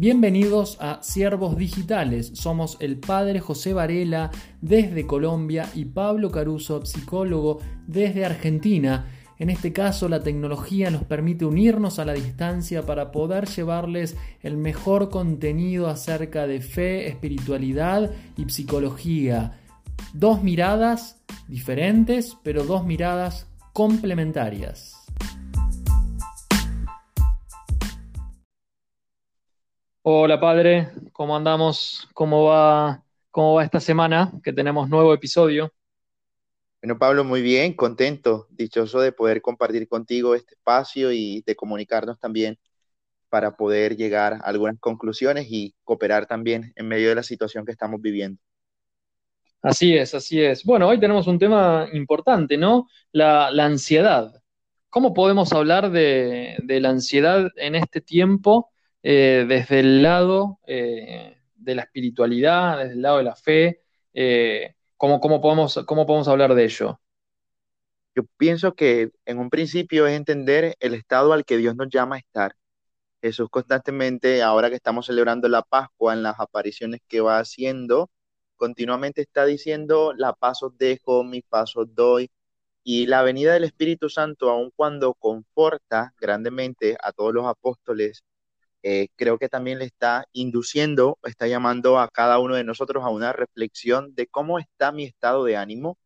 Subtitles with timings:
[0.00, 2.30] Bienvenidos a Siervos Digitales.
[2.32, 4.30] Somos el padre José Varela
[4.62, 9.10] desde Colombia y Pablo Caruso, psicólogo desde Argentina.
[9.38, 14.56] En este caso, la tecnología nos permite unirnos a la distancia para poder llevarles el
[14.56, 19.60] mejor contenido acerca de fe, espiritualidad y psicología.
[20.14, 24.99] Dos miradas diferentes, pero dos miradas complementarias.
[30.02, 32.08] Hola padre, ¿cómo andamos?
[32.14, 35.74] ¿Cómo va, cómo va esta semana que tenemos nuevo episodio?
[36.80, 42.18] Bueno, Pablo, muy bien, contento, dichoso de poder compartir contigo este espacio y de comunicarnos
[42.18, 42.58] también
[43.28, 47.72] para poder llegar a algunas conclusiones y cooperar también en medio de la situación que
[47.72, 48.40] estamos viviendo.
[49.60, 50.64] Así es, así es.
[50.64, 52.88] Bueno, hoy tenemos un tema importante, ¿no?
[53.12, 54.32] La, ansiedad.
[54.88, 58.70] ¿Cómo podemos hablar de, de la ansiedad en este tiempo?
[59.02, 63.82] Eh, desde el lado eh, de la espiritualidad, desde el lado de la fe,
[64.14, 67.00] eh, ¿cómo, podemos, ¿cómo podemos hablar de ello?
[68.14, 72.16] Yo pienso que en un principio es entender el estado al que Dios nos llama
[72.16, 72.56] a estar.
[73.22, 78.10] Jesús constantemente, ahora que estamos celebrando la Pascua, en las apariciones que va haciendo,
[78.56, 82.30] continuamente está diciendo, la paz dejo, mi paz os doy.
[82.84, 88.24] Y la venida del Espíritu Santo, aun cuando conforta grandemente a todos los apóstoles
[88.82, 93.10] eh, creo que también le está induciendo, está llamando a cada uno de nosotros a
[93.10, 95.98] una reflexión de cómo está mi estado de ánimo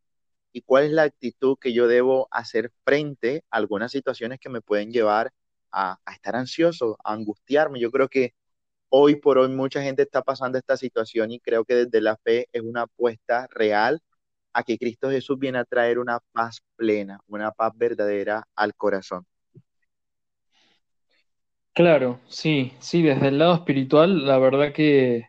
[0.53, 4.61] y cuál es la actitud que yo debo hacer frente a algunas situaciones que me
[4.62, 5.33] pueden llevar
[5.72, 7.80] a, a estar ansioso, a angustiarme.
[7.80, 8.34] Yo creo que
[8.91, 12.48] hoy por hoy mucha gente está pasando esta situación y creo que desde la fe
[12.52, 14.00] es una apuesta real
[14.55, 19.27] a que Cristo Jesús viene a traer una paz plena, una paz verdadera al corazón.
[21.75, 25.27] Claro, sí, sí, desde el lado espiritual, la verdad que,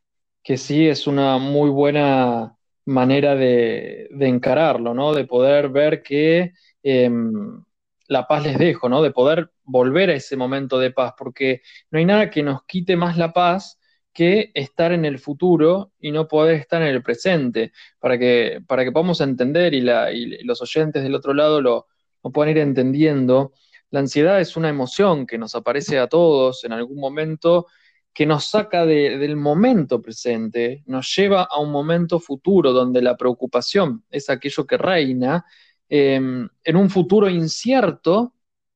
[0.57, 5.13] sí es una muy buena manera de, encararlo, ¿no?
[5.13, 6.51] De poder ver que
[6.83, 7.63] em,
[8.07, 9.01] la paz les dejo, ¿no?
[9.01, 12.95] De poder volver a ese momento de paz, porque no hay nada que nos quite
[12.95, 13.79] más la paz
[14.13, 18.83] que estar en el futuro y no poder estar en el presente, para que, para
[18.83, 21.87] que podamos entender y, la, y los oyentes del otro lado lo,
[22.23, 23.53] lo puedan ir entendiendo
[23.95, 27.67] la ansiedad es una emoción que nos aparece a todos en algún momento,
[28.13, 34.03] que nos saca del momento presente, nos lleva a un momento futuro donde la preocupación
[34.09, 35.45] es aquello que reina,
[35.87, 38.33] em, en un futuro incierto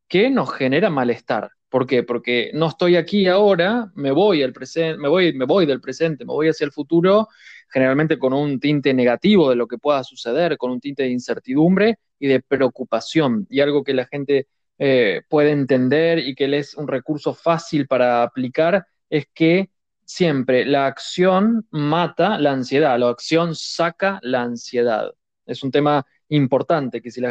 [0.07, 1.51] que nos genera malestar.
[1.67, 2.03] ¿Por qué?
[2.03, 7.27] Porque no estoy aquí ahora, me voy del presente, me voy hacia el futuro,
[7.67, 11.99] generalmente con un tinte negativo de lo que pueda suceder, con un tinte de incertidumbre
[12.19, 13.47] y de preocupación.
[13.49, 14.47] Y algo que la gente
[14.81, 19.69] eh, puede entender y que le es un recurso fácil para aplicar es que
[20.05, 25.11] siempre la acción mata la ansiedad, la acción saca la ansiedad.
[25.45, 27.21] Es un tema importante que si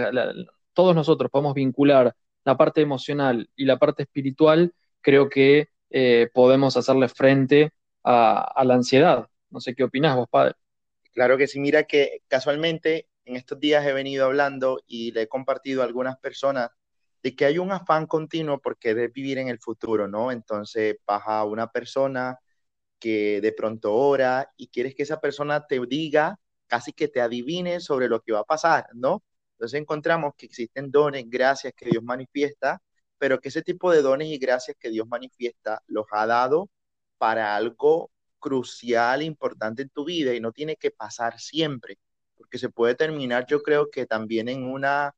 [0.75, 2.15] todos nosotros podemos vincular
[2.45, 7.73] la parte emocional y la parte espiritual, creo que eh, podemos hacerle frente
[8.05, 9.27] a, a, la ansiedad.
[9.51, 10.55] No sé qué opinás vos, padre.
[11.13, 15.29] Claro que sí, mira que casualmente en estos días he venido hablando y le he
[15.29, 16.71] compartido a algunas personas
[17.23, 20.33] de que hay un afán continuo por querer vivir en el futuro, ¿no?
[20.33, 22.39] Entonces baja una persona
[22.99, 27.81] que de pronto ora y quieres que esa persona te diga, casi que te adivine
[27.81, 29.23] sobre lo que va a pasar, ¿no?
[29.53, 32.81] Entonces encontramos que existen dones, gracias que Dios manifiesta,
[33.19, 36.71] pero que ese tipo de dones y gracias que Dios manifiesta los ha dado
[37.19, 41.99] para algo crucial, importante en tu vida y no tiene que pasar siempre,
[42.37, 45.15] porque se puede terminar, yo creo que también en una,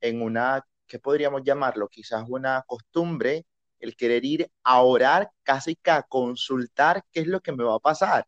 [0.00, 1.88] en una ¿qué podríamos llamarlo?
[1.88, 3.46] Quizás una costumbre,
[3.80, 7.76] el querer ir a orar, casi que a consultar qué es lo que me va
[7.76, 8.26] a pasar.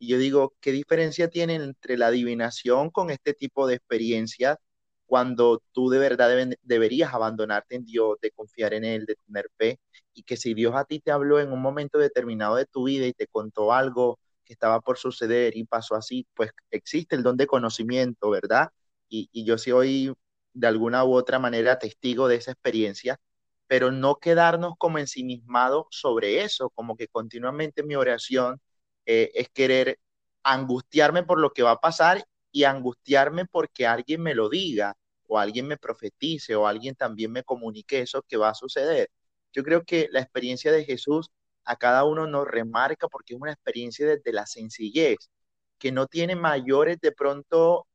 [0.00, 4.58] Y yo digo, ¿qué diferencia tiene entre la adivinación con este tipo de experiencias
[5.06, 6.30] cuando tú de verdad
[6.62, 9.78] deberías abandonarte en Dios, de confiar en Él, de tener fe?
[10.12, 13.06] Y que si Dios a ti te habló en un momento determinado de tu vida
[13.06, 17.36] y te contó algo que estaba por suceder y pasó así, pues existe el don
[17.36, 18.70] de conocimiento, ¿verdad?
[19.08, 20.12] Y, y yo sí hoy
[20.52, 23.18] de alguna u otra manera testigo de esa experiencia,
[23.66, 28.60] pero no quedarnos como ensimismados sobre eso, como que continuamente mi oración
[29.06, 29.98] eh, es querer
[30.42, 34.94] angustiarme por lo que va a pasar y angustiarme porque alguien me lo diga
[35.28, 39.10] o alguien me profetice o alguien también me comunique eso que va a suceder.
[39.52, 41.30] Yo creo que la experiencia de Jesús
[41.64, 45.30] a cada uno nos remarca porque es una experiencia desde la sencillez,
[45.78, 47.86] que no tiene mayores de pronto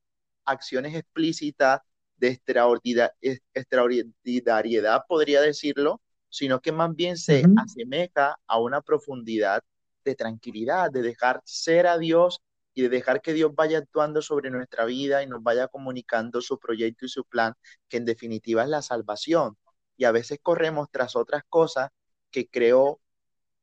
[0.46, 1.82] acciones explícitas
[2.26, 9.64] de extraordinariedad, podría decirlo, sino que más bien se asemeja a una profundidad
[10.04, 12.42] de tranquilidad, de dejar ser a Dios
[12.74, 16.60] y de dejar que Dios vaya actuando sobre nuestra vida y nos vaya comunicando su
[16.60, 17.54] proyecto y su plan,
[17.88, 19.58] que en definitiva es la salvación.
[19.98, 21.90] Y a veces corremos tras otras cosas
[22.32, 23.00] que creo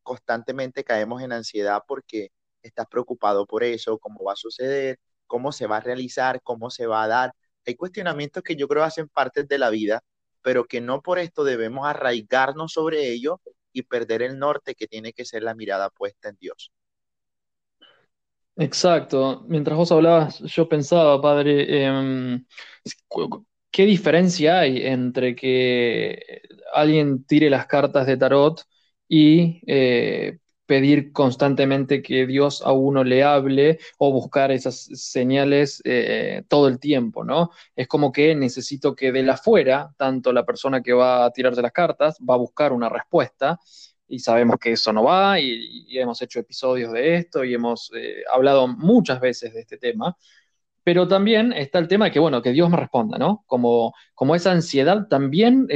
[0.02, 2.30] constantemente caemos en ansiedad porque
[2.62, 6.86] estás preocupado por eso, cómo va a suceder, cómo se va a realizar, cómo se
[6.86, 7.34] va a dar.
[7.66, 10.02] Hay cuestionamientos que yo creo hacen parte de la vida,
[10.42, 13.40] pero que no por esto debemos arraigarnos sobre ello
[13.72, 16.72] y perder el norte que tiene que ser la mirada puesta en Dios.
[18.56, 19.44] Exacto.
[19.48, 22.44] Mientras vos hablabas, yo pensaba, padre, em,
[23.70, 26.42] ¿qué diferencia hay entre que
[26.74, 28.62] alguien tire las cartas de tarot
[29.08, 36.44] y eh, pedir constantemente que Dios a uno le hable o buscar esas señales eh,
[36.48, 37.50] todo el tiempo, ¿no?
[37.74, 41.62] Es como que necesito que de la afuera, tanto la persona que va a tirarse
[41.62, 43.58] las cartas va a buscar una respuesta
[44.08, 48.22] y sabemos que eso no va y, hemos hecho episodios de esto y hemos eh,
[48.32, 50.16] hablado muchas veces de este tema.
[50.84, 53.44] Pero también está el tema de que, bueno, que Dios me responda, ¿no?
[53.46, 55.66] Como, como esa ansiedad también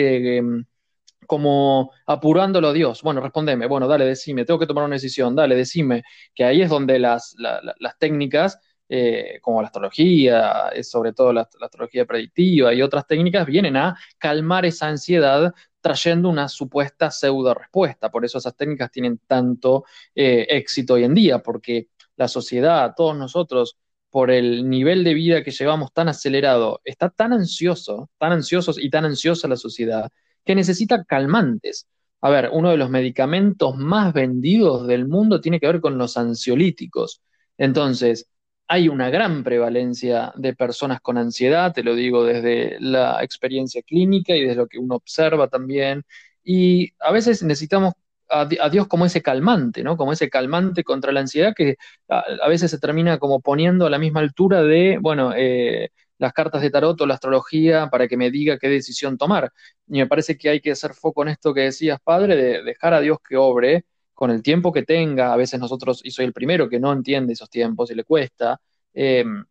[1.27, 3.03] como apurándolo a Dios.
[3.03, 6.03] Bueno, respondeme, bueno, dale, decime, tengo que tomar una decisión, dale, decime,
[6.35, 8.59] que ahí es donde las, las técnicas,
[8.89, 14.65] eh, como la astrología, sobre todo la, astrología predictiva y otras técnicas, vienen a calmar
[14.65, 18.11] esa ansiedad trayendo una supuesta pseudo respuesta.
[18.11, 19.85] Por eso esas técnicas tienen tanto
[20.15, 23.79] eh, éxito hoy en día, porque la sociedad, todos nosotros,
[24.11, 28.89] por el nivel de vida que llevamos tan acelerado, está tan ansioso, tan ansiosos y
[28.91, 30.11] tan ansiosa la sociedad,
[30.47, 31.89] que necesita calmantes.
[32.23, 36.17] A ver, uno de los medicamentos más vendidos del mundo tiene que ver con los
[36.17, 37.23] ansiolíticos.
[37.59, 38.29] Entonces,
[38.69, 44.35] hay una gran prevalencia de personas con ansiedad, te lo digo desde la experiencia clínica
[44.35, 46.05] y desde lo que uno observa también.
[46.43, 47.95] Y a veces necesitamos
[48.29, 49.97] a, Dios como ese calmante, ¿no?
[49.97, 51.77] Como ese calmante contra la ansiedad que
[52.09, 56.63] a, veces se termina como poniendo a la misma altura de, bueno, eh, las cartas
[56.63, 59.53] de tarot o la astrología para que me diga qué decisión tomar.
[59.87, 62.95] Y me parece que hay que hacer foco en esto que decías, padre, de dejar
[62.95, 63.85] a Dios que obre
[64.15, 65.33] con el tiempo que tenga.
[65.33, 68.61] A veces nosotros, y soy el primero que no entiende esos tiempos y le cuesta,
[68.95, 69.45] em,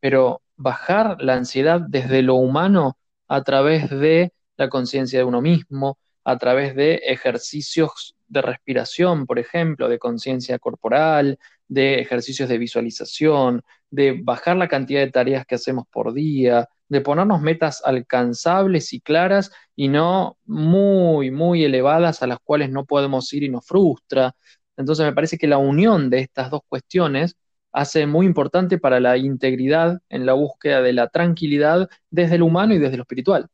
[0.00, 2.98] pero bajar la ansiedad desde lo humano
[3.28, 9.38] a través de la conciencia de uno mismo, a través de ejercicios de respiración, por
[9.38, 15.56] ejemplo, de conciencia corporal, de ejercicios de visualización, de bajar la cantidad de tareas que
[15.56, 22.26] hacemos por día, de ponernos metas alcanzables y claras y no muy, muy elevadas a
[22.26, 24.34] las cuales no podemos ir y nos frustra.
[24.78, 27.36] Entonces me parece que la unión de estas dos cuestiones
[27.70, 32.74] hace muy importante para la integridad en la búsqueda de la tranquilidad desde lo humano
[32.74, 33.48] y desde lo espiritual.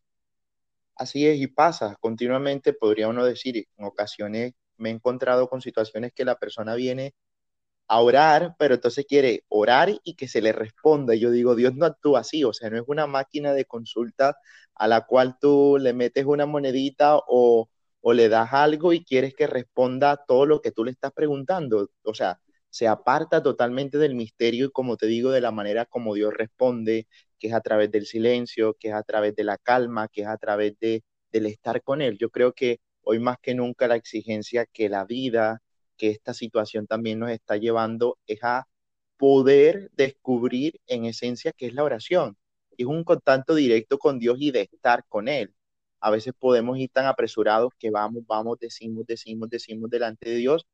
[0.95, 6.13] Así es, y pasa continuamente, podría uno decir, en ocasiones me he encontrado con situaciones
[6.15, 7.15] que la persona viene
[7.89, 11.15] a orar, pero entonces quiere orar y que se le responda.
[11.15, 14.37] Yo digo, Dios no actúa así, o sea, no es una máquina de consulta
[14.75, 17.69] a la cual tú le metes una monedita o,
[18.01, 21.91] o le das algo y quieres que responda todo lo que tú le estás preguntando.
[22.05, 22.41] O sea,
[22.71, 27.07] se aparta totalmente del misterio y como te digo, de la manera como Dios responde,
[27.39, 30.29] que es a través del silencio, que es a través de la calma, que es
[30.29, 31.03] a través de,
[31.33, 32.19] del estar con Él.
[32.19, 35.63] Yo creo que hoy más que nunca la exigencia que la vida,
[35.99, 38.67] que esta situación también nos está llevando es a
[39.19, 42.37] poder descubrir en esencia qué es la oración.
[42.79, 45.55] Es un contacto directo con Dios y de estar con Él.
[46.01, 50.67] A veces podemos ir tan apresurados que vamos, vamos, decimos, decimos, decimos delante de Dios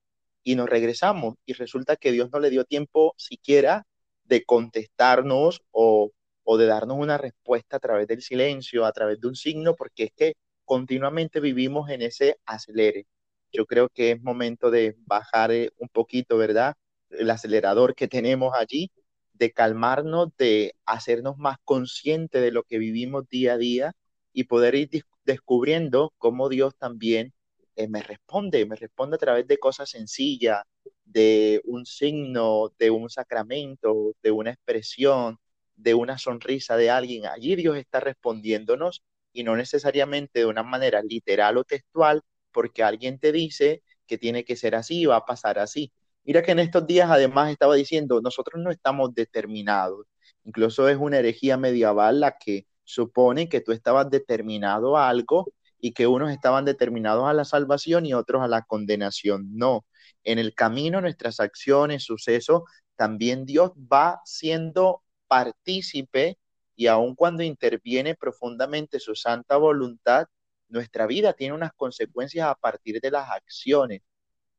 [0.45, 3.87] y nos regresamos y resulta que Dios no le dio tiempo siquiera
[4.25, 6.13] de contestarnos o,
[6.45, 10.05] o de darnos una respuesta a través del silencio, a través de un signo, porque
[10.05, 13.07] es que continuamente vivimos en ese acelere
[13.55, 16.75] yo creo que es momento de bajar eh, un poquito, ¿verdad?
[17.11, 18.91] El acelerador que tenemos allí,
[19.33, 23.93] de calmarnos, de hacernos más conscientes de lo que vivimos día a día
[24.33, 24.91] y poder ir
[25.25, 27.33] descubriendo cómo Dios también
[27.77, 30.63] eh, me responde, me responde a través de cosas sencillas,
[31.05, 35.39] de un signo, de un sacramento, de una expresión,
[35.77, 37.27] de una sonrisa de alguien.
[37.27, 42.23] Allí Dios está respondiéndonos y no necesariamente de una manera literal o textual,
[42.55, 45.93] porque alguien te dice que tiene que ser así, va a pasar así.
[46.25, 50.07] Mira que en estos días además estaba diciendo, nosotros no estamos determinados.
[50.45, 55.93] Incluso es una herejía medieval la que supone que tú estabas determinado a algo y
[55.93, 59.49] que unos estaban determinados a la salvación y otros a la condenación.
[59.53, 59.85] No,
[60.23, 62.63] en el camino nuestras acciones, sucesos,
[62.97, 66.39] también Dios va siendo partícipe
[66.77, 70.27] y aun cuando interviene profundamente su santa voluntad,
[70.75, 74.03] nuestra vida tiene unas consecuencias a partir de las acciones.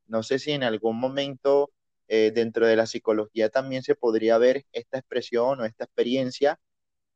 [0.07, 1.72] No sé si en algún momento
[2.07, 6.60] eh, dentro de la psicología también se podría ver esta expresión o esta experiencia,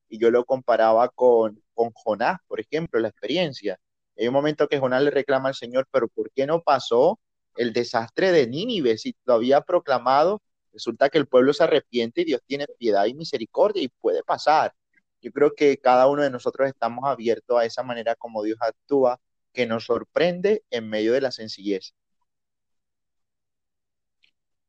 [0.09, 3.79] y yo lo comparaba con, con Jonás, por ejemplo, la experiencia.
[4.17, 7.19] Hay un momento que Jonás le reclama al Señor, pero ¿por qué no pasó
[7.55, 10.41] el desastre de Nínive si lo había proclamado?
[10.73, 14.73] Resulta que el pueblo se arrepiente y Dios tiene piedad y misericordia y puede pasar.
[15.21, 19.19] Yo creo que cada uno de nosotros estamos abiertos a esa manera como Dios actúa,
[19.53, 21.93] que nos sorprende en medio de la sencillez.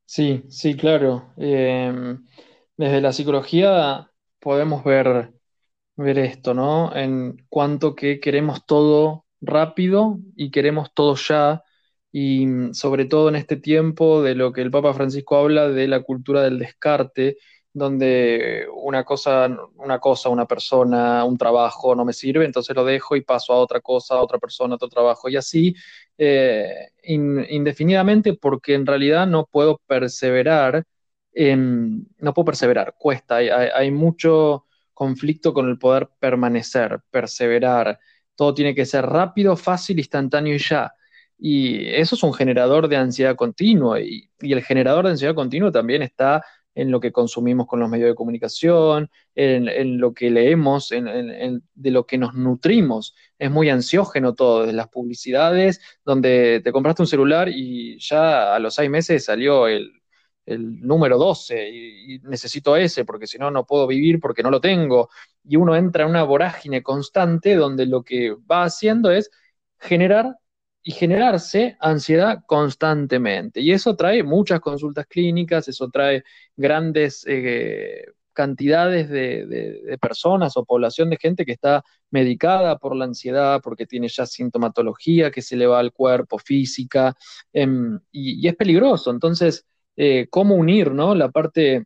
[0.05, 1.33] Sí, sí, claro.
[1.37, 2.27] Em,
[2.77, 5.33] desde la psicología podemos ver,
[5.97, 6.95] ver esto, ¿no?
[6.97, 11.65] En cuanto que queremos todo rápido y queremos todo ya,
[12.13, 15.89] y mm, sobre todo en este tiempo de lo que el Papa Francisco habla de
[15.89, 17.39] la cultura del descarte,
[17.73, 23.15] donde una cosa, una cosa, una persona, un trabajo no me sirve, entonces lo dejo
[23.17, 25.75] y paso a otra cosa, a otra persona, a otro trabajo, y así
[26.19, 30.85] eh, indefinidamente, porque en realidad no puedo perseverar,
[31.33, 37.99] no puedo perseverar, cuesta, hay, mucho conflicto con el poder permanecer, perseverar,
[38.35, 40.93] todo tiene que ser rápido, fácil, instantáneo y ya.
[41.39, 46.03] Y eso es un generador de ansiedad continua, y el generador de ansiedad continua también
[46.03, 46.43] está
[46.81, 51.91] en lo que consumimos con los medios de comunicación, en, lo que leemos, en, de
[51.91, 53.15] lo que nos nutrimos.
[53.39, 58.59] Es muy ansiógeno todo, de las publicidades, donde te compraste un celular y ya a
[58.59, 59.93] los seis meses salió el,
[60.47, 64.61] número 12 y, y, necesito ese porque si no, no puedo vivir porque no lo
[64.61, 65.11] tengo.
[65.45, 69.31] Y uno entra en una vorágine constante donde lo que va haciendo es
[69.79, 70.37] generar
[70.83, 73.61] y generarse ansiedad constantemente.
[73.61, 76.25] Y eso trae muchas consultas clínicas, eso trae
[76.57, 83.61] grandes eh, cantidades de, personas o población de gente que está medicada por la ansiedad,
[83.63, 87.15] porque tiene ya sintomatología que se le va al cuerpo, física,
[87.53, 89.11] em, y, es peligroso.
[89.11, 91.15] Entonces, eh, ¿cómo unir ¿no?
[91.15, 91.85] la parte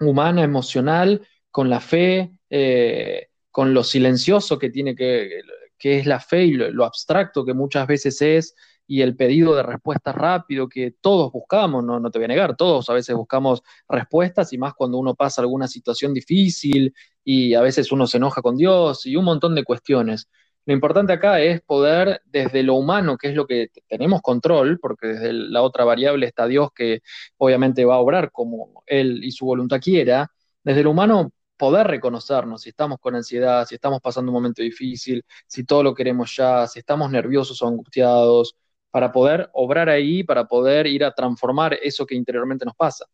[0.00, 2.30] humana, emocional, con la fe?
[2.50, 5.40] Eh, con lo silencioso que tiene que,
[5.80, 8.54] que es la fe y lo, abstracto que muchas veces es,
[8.86, 12.56] y el pedido de respuestas rápido que todos buscamos, no, no te voy a negar,
[12.56, 16.94] todos a veces buscamos respuestas y más cuando uno pasa alguna situación difícil
[17.24, 20.28] y a veces uno se enoja con Dios y un montón de cuestiones.
[20.66, 25.08] Lo importante acá es poder, desde lo humano, que es lo que tenemos control, porque
[25.08, 27.00] desde la otra variable está Dios que
[27.38, 30.30] obviamente va a obrar como Él y su voluntad quiera,
[30.62, 35.22] desde lo humano poder reconocernos si estamos con ansiedad, si estamos pasando un momento difícil,
[35.46, 38.56] si todo lo queremos ya, si estamos nerviosos o angustiados,
[38.90, 43.04] para poder obrar ahí, para poder ir a transformar eso que interiormente nos pasa.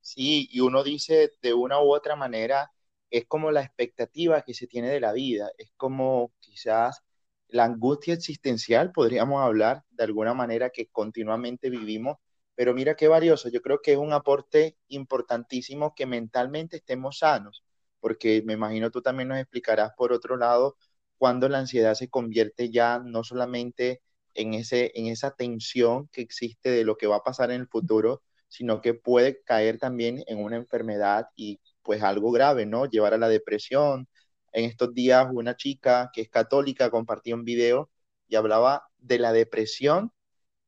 [0.00, 2.70] Sí, y uno dice de una u otra manera,
[3.10, 7.02] es como la expectativa que se tiene de la vida, es como quizás
[7.48, 12.18] la angustia existencial, podríamos hablar de alguna manera que continuamente vivimos
[12.62, 17.64] pero mira qué valioso, yo creo que es un aporte importantísimo que mentalmente estemos sanos,
[17.98, 20.76] porque me imagino tú también nos explicarás por otro lado
[21.18, 24.00] cuando la ansiedad se convierte ya no solamente
[24.34, 27.66] en, ese, en esa tensión que existe de lo que va a pasar en el
[27.66, 32.86] futuro, sino que puede caer también en una enfermedad y pues algo grave, ¿no?
[32.86, 34.06] Llevar a la depresión.
[34.52, 37.90] En estos días una chica que es católica compartía un video
[38.28, 40.12] y hablaba de la depresión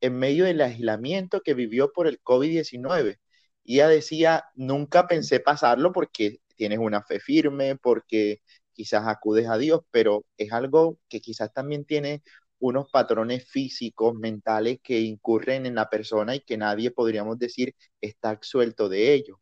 [0.01, 3.19] en medio del aislamiento que vivió por el COVID-19.
[3.65, 8.41] Y ella decía, nunca pensé pasarlo porque tienes una fe firme, porque
[8.73, 12.23] quizás acudes a Dios, pero es algo que quizás también tiene
[12.59, 18.31] unos patrones físicos, mentales que incurren en la persona y que nadie, podríamos decir, está
[18.31, 19.41] absuelto de ello.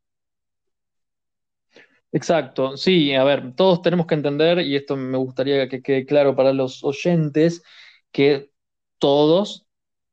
[2.12, 6.36] Exacto, sí, a ver, todos tenemos que entender, y esto me gustaría que quede claro
[6.36, 7.62] para los oyentes,
[8.10, 8.50] que
[8.98, 9.66] todos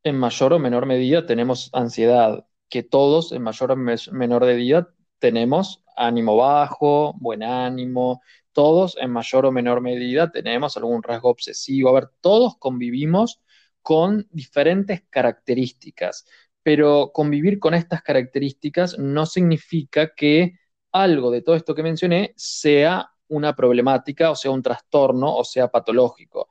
[0.03, 4.89] en mayor o menor medida tenemos ansiedad, que todos en mayor o menor medida
[5.19, 8.21] tenemos ánimo bajo, buen ánimo,
[8.53, 11.89] todos en mayor o menor medida tenemos algún rasgo obsesivo.
[11.89, 13.41] A ver, todos convivimos
[13.81, 16.25] con diferentes características,
[16.63, 20.53] pero convivir con estas características no significa que
[20.91, 25.67] algo de todo esto que mencioné sea una problemática, o sea, un trastorno, o sea,
[25.69, 26.49] patológico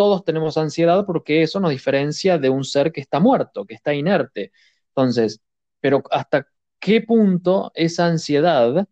[0.00, 3.92] todos tenemos ansiedad porque eso nos diferencia de un ser que está muerto, que está
[3.92, 4.50] inerte.
[4.88, 5.42] Entonces,
[5.78, 6.46] pero hasta
[6.78, 8.88] qué punto esa ansiedad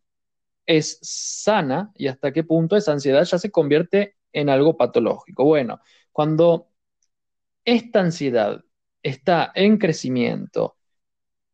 [0.66, 5.44] es sana y hasta qué punto esa ansiedad ya se convierte en algo patológico.
[5.44, 5.80] Bueno,
[6.12, 6.70] cuando
[7.66, 8.64] esta ansiedad
[9.04, 10.77] está en crecimiento,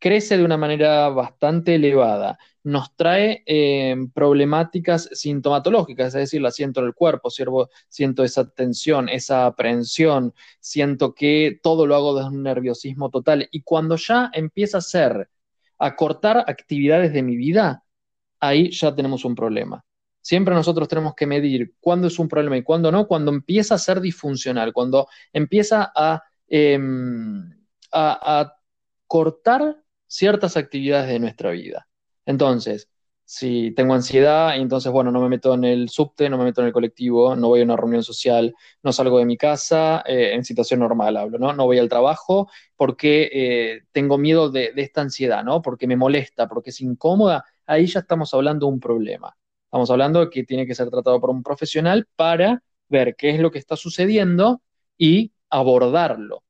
[0.05, 6.81] crece de una manera bastante elevada, nos trae eh, problemáticas sintomatológicas, es decir, la siento
[6.81, 12.43] en el cuerpo, siento esa tensión, esa aprensión, siento que todo lo hago desde un
[12.43, 13.49] nerviosismo total.
[13.51, 15.31] Y cuando ya empieza a ser,
[15.79, 17.83] a cortar actividades de mi vida,
[18.41, 19.83] ahí ya tenemos un problema.
[20.21, 23.79] Siempre nosotros tenemos que medir cuándo es un problema y cuándo no, cuando empieza a
[23.79, 27.51] ser disfuncional, cuando empieza a, em,
[27.91, 28.55] a
[29.07, 31.89] cortar ciertas actividades de nuestra vida.
[32.27, 32.89] Entonces,
[33.27, 36.69] si tengo ansiedad, entonces, bueno, no me meto en el subte, no me meto en
[36.69, 40.45] el colectivo, no voy a una reunión social, no salgo de mi casa, eh, en
[40.45, 41.53] situación normal hablo, ¿no?
[41.55, 45.63] No voy al trabajo porque eh, tengo miedo de, de, esta ansiedad, ¿no?
[45.63, 49.35] Porque me molesta, porque es incómoda, ahí ya estamos hablando de un problema.
[49.65, 53.41] Estamos hablando de que tiene que ser tratado por un profesional para ver qué es
[53.41, 54.63] lo que está sucediendo
[54.99, 56.44] y abordarlo.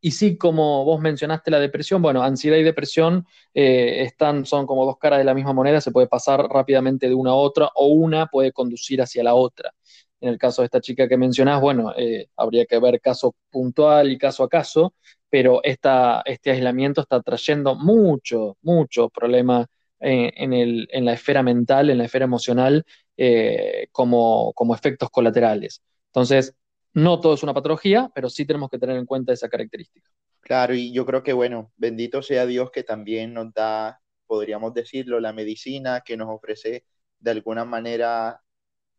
[0.00, 4.86] Y sí, como vos mencionaste la depresión, bueno, ansiedad y depresión eh, están, son como
[4.86, 7.88] dos caras de la misma moneda, se puede pasar rápidamente de una a otra o
[7.88, 9.72] una puede conducir hacia la otra.
[10.20, 14.10] En el caso de esta chica que mencionás, bueno, eh, habría que ver caso puntual
[14.10, 14.94] y caso a caso,
[15.28, 19.66] pero este aislamiento está trayendo mucho, mucho problema
[19.98, 20.52] en,
[20.90, 22.84] en, la esfera mental, en la esfera emocional,
[23.16, 25.82] eh, como efectos colaterales.
[26.06, 26.54] Entonces,
[26.94, 30.10] no todo es una patología, pero sí tenemos que tener en cuenta esa característica.
[30.40, 35.20] Claro, y yo creo que, bueno, bendito sea Dios que también nos da, podríamos decirlo,
[35.20, 36.84] la medicina que nos ofrece
[37.20, 38.40] de alguna manera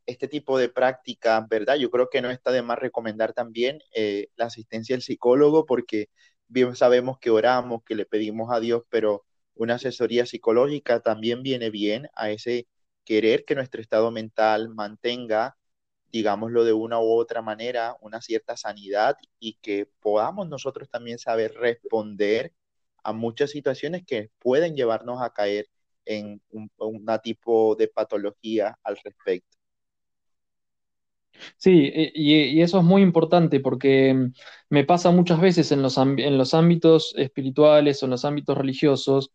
[0.06, 1.76] este tipo de práctica, ¿verdad?
[1.76, 6.10] Yo creo que no está de más recomendar también eh, la asistencia del psicólogo porque
[6.48, 11.70] bien sabemos que oramos, que le pedimos a Dios, pero una asesoría psicológica también viene
[11.70, 12.68] bien a ese
[13.06, 15.58] querer que nuestro estado mental mantenga
[16.12, 21.54] digámoslo de una u otra manera, una cierta sanidad y que podamos nosotros también saber
[21.54, 22.54] responder
[23.04, 25.68] a muchas situaciones que pueden llevarnos a caer
[26.06, 26.70] en un,
[27.24, 29.58] tipo de patología al respecto.
[31.58, 34.30] Sí, y, eso es muy importante porque
[34.70, 39.32] me pasa muchas veces en los, en los ámbitos espirituales o en los ámbitos religiosos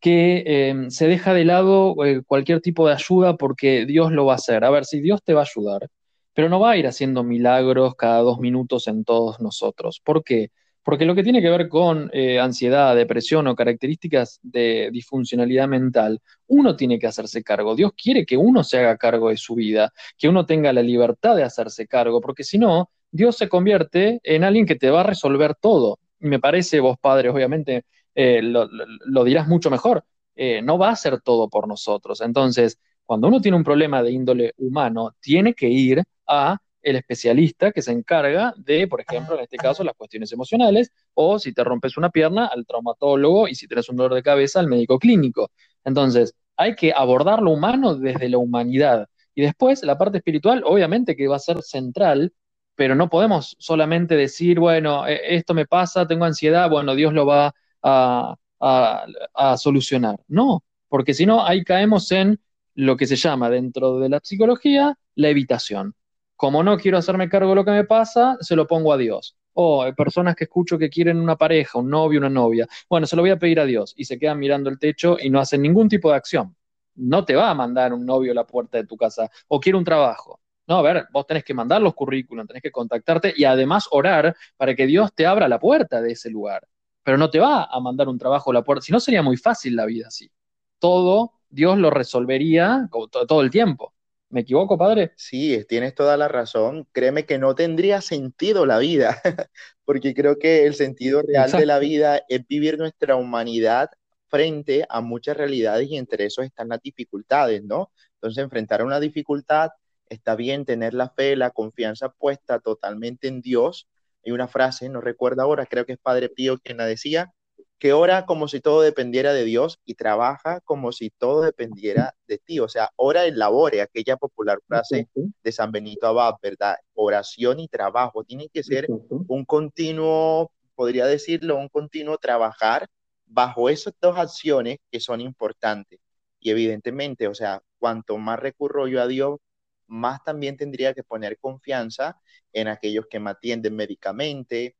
[0.00, 4.34] que em, se deja de lado eh, cualquier tipo de ayuda porque Dios lo va
[4.34, 4.64] a hacer.
[4.64, 5.88] A ver, si Dios te va a ayudar,
[6.34, 10.00] pero no va a ir haciendo milagros cada dos minutos en todos nosotros.
[10.04, 10.50] ¿Por qué?
[10.82, 16.20] Porque lo que tiene que ver con eh, ansiedad, depresión o características de disfuncionalidad mental,
[16.46, 17.76] uno tiene que hacerse cargo.
[17.76, 21.36] Dios quiere que uno se haga cargo de su vida, que uno tenga la libertad
[21.36, 25.04] de hacerse cargo, porque si no, Dios se convierte en alguien que te va a
[25.04, 25.98] resolver todo.
[26.18, 30.92] Y me parece, vos padres, obviamente, eh, lo, dirás mucho mejor, eh, no va a
[30.92, 32.20] hacer todo por nosotros.
[32.20, 37.72] Entonces, cuando uno tiene un problema de índole humano, tiene que ir a el especialista
[37.72, 41.64] que se encarga de, por ejemplo, en este caso, las cuestiones emocionales, o si te
[41.64, 45.50] rompes una pierna, al traumatólogo, y si tienes un dolor de cabeza, al médico clínico.
[45.84, 49.08] Entonces, hay que abordar lo humano desde la humanidad.
[49.34, 52.32] Y después, la parte espiritual, obviamente que va a ser central,
[52.74, 57.26] pero no podemos solamente decir, bueno, e, esto me pasa, tengo ansiedad, bueno, Dios lo
[57.26, 60.16] va a, a solucionar.
[60.28, 62.40] No, porque si no, ahí caemos en
[62.74, 65.94] lo que se llama dentro de la psicología la evitación
[66.40, 69.36] como no quiero hacerme cargo de lo que me pasa, se lo pongo a Dios.
[69.52, 72.66] O hay personas que escucho que quieren una pareja, un novio, una novia.
[72.88, 73.92] Bueno, se lo voy a pedir a Dios.
[73.94, 76.56] Y se quedan mirando el techo y no hacen ningún tipo de acción.
[76.94, 79.30] No te va a mandar un novio a la puerta de tu casa.
[79.48, 80.40] O quiere un trabajo.
[80.66, 84.34] No, a ver, vos tenés que mandar los currículums, tenés que contactarte y además orar
[84.56, 86.66] para que Dios te abra la puerta de ese lugar.
[87.02, 88.82] Pero no te va a mandar un trabajo a la puerta.
[88.82, 90.30] Si no, sería muy fácil la vida así.
[90.78, 92.88] Todo Dios lo resolvería
[93.28, 93.92] todo el tiempo.
[94.30, 95.12] ¿Me equivoco, padre?
[95.16, 96.86] Sí, tienes toda la razón.
[96.92, 99.20] Créeme que no tendría sentido la vida,
[99.84, 103.90] porque creo que el sentido real de la vida es vivir nuestra humanidad
[104.28, 107.90] frente a muchas realidades y entre eso están las dificultades, ¿no?
[108.14, 109.70] Entonces, enfrentar a una dificultad
[110.08, 113.88] está bien tener la fe, la confianza puesta totalmente en Dios.
[114.24, 117.32] Hay una frase, no recuerdo ahora, creo que es Padre Pío quien la decía,
[117.80, 122.36] que ora como si todo dependiera de Dios y trabaja como si todo dependiera de
[122.36, 122.60] ti.
[122.60, 125.08] O sea, ora y labore, aquella popular frase
[125.42, 126.76] de San Benito Abad, ¿verdad?
[126.92, 128.22] Oración y trabajo.
[128.22, 132.86] Tiene que ser un continuo, podría decirlo, un continuo trabajar
[133.24, 135.98] bajo esas dos acciones que son importantes.
[136.38, 139.38] Y evidentemente, o sea, cuanto más recurro yo a Dios,
[139.86, 142.20] más también tendría que poner confianza
[142.52, 144.76] en aquellos que me atienden médicamente.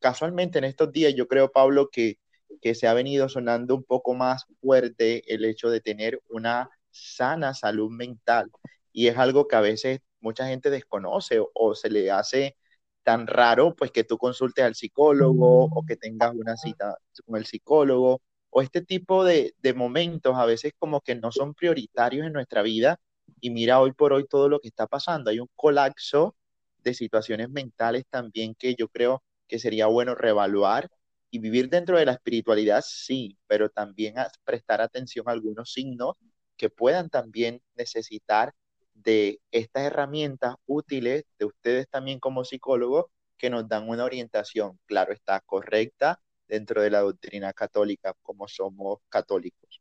[0.00, 2.18] Casualmente en estos días yo creo, Pablo, que
[2.60, 7.54] que se ha venido sonando un poco más fuerte el hecho de tener una sana
[7.54, 8.50] salud mental.
[8.92, 12.56] Y es algo que a veces mucha gente desconoce o, se le hace
[13.02, 17.46] tan raro, pues que tú consultes al psicólogo o que tengas una cita con el
[17.46, 18.20] psicólogo.
[18.50, 22.62] o este tipo de, de momentos a veces como que no son prioritarios en nuestra
[22.62, 22.98] vida
[23.40, 25.30] y mira hoy por hoy todo lo que está pasando.
[25.30, 26.36] Hay un colapso
[26.82, 30.90] de situaciones mentales también que yo creo que sería bueno reevaluar
[31.30, 34.14] y vivir dentro de la espiritualidad, sí, pero también
[34.44, 36.14] prestar atención a algunos signos
[36.56, 38.52] que puedan también necesitar
[38.94, 43.06] de estas herramientas útiles de ustedes también como psicólogos
[43.38, 48.98] que nos dan una orientación, claro está, correcta dentro de la doctrina católica como somos
[49.08, 49.80] católicos.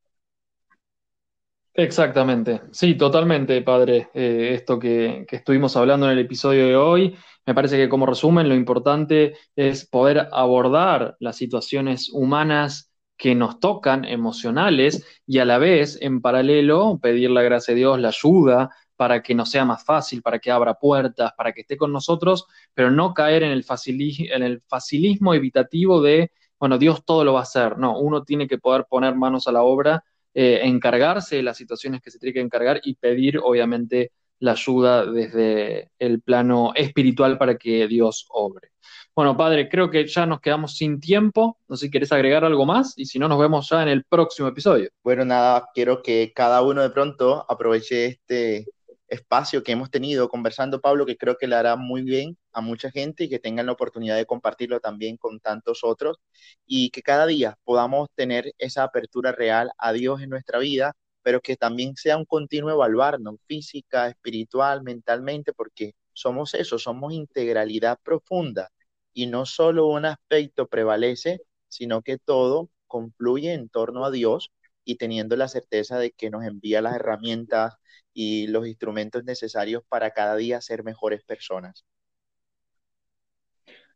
[1.74, 4.10] Exactamente, sí, totalmente, padre.
[4.14, 7.16] Eh, esto que, que, estuvimos hablando en el episodio de hoy,
[7.50, 13.60] me parece que como resumen lo importante es poder abordar las situaciones humanas que nos
[13.60, 18.70] tocan, emocionales, y a la vez, en paralelo, pedir la gracia de Dios, la ayuda
[18.96, 22.46] para que nos sea más fácil, para que abra puertas, para que esté con nosotros,
[22.76, 27.80] pero no caer en el, facilismo evitativo de, bueno, Dios todo lo va a hacer.
[27.80, 30.04] No, uno tiene que poder poner manos a la obra
[30.36, 35.06] eh, encargarse de las situaciones que se tiene que encargar y pedir, obviamente, la ayuda
[35.06, 38.72] desde el plano espiritual para que Dios obre.
[39.16, 41.58] Bueno, Padre, creo que ya nos quedamos sin tiempo.
[41.68, 44.06] No sé si quieres agregar algo más y si no, nos vemos ya en el
[44.06, 44.90] próximo episodio.
[45.04, 48.66] Bueno, nada, quiero que cada uno de pronto aproveche este,
[49.10, 52.92] espacio que hemos tenido conversando, Pablo, que creo que le hará muy bien a mucha
[52.92, 56.18] gente y que tengan la oportunidad de compartirlo también con tantos otros
[56.66, 60.94] y que cada día podamos tener esa apertura real a Dios en nuestra vida,
[61.30, 68.00] pero que también sea un continuo evaluarnos física, espiritual, mentalmente, porque somos eso, somos integralidad
[68.02, 68.72] profunda
[69.14, 74.50] y no solo un aspecto prevalece, sino que todo confluye en torno a Dios
[74.84, 77.76] y teniendo la certeza de que nos envía las herramientas
[78.12, 81.86] y los instrumentos necesarios para cada día ser mejores personas.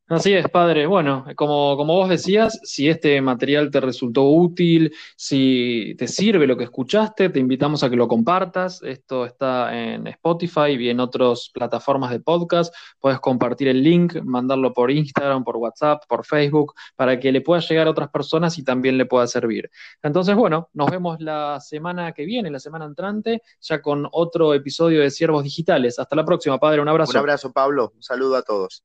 [0.09, 0.85] Así es, padre.
[0.85, 6.57] Bueno, como, como vos decías, si este material te resultó útil, si te sirve lo
[6.57, 8.83] que escuchaste, te invitamos a que lo compartas.
[8.83, 12.75] Esto está en Spotify y en otras plataformas de podcast.
[12.99, 17.61] Puedes compartir el link, mandarlo por Instagram, por WhatsApp, por Facebook, para que le pueda
[17.61, 19.71] llegar a otras personas y también le pueda servir.
[20.03, 24.99] Entonces, bueno, nos vemos la semana que viene, la semana entrante, ya con otro episodio
[24.99, 25.97] de Siervos Digitales.
[25.97, 26.81] Hasta la próxima, padre.
[26.81, 27.11] Un abrazo.
[27.11, 27.93] Un abrazo, Pablo.
[27.95, 28.83] Un saludo a todos.